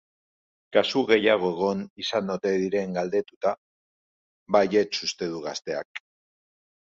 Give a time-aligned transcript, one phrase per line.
[0.75, 3.53] Kasu gehiago egon izan ote diren galdetuta,
[4.57, 6.03] baietz uste du gazteak.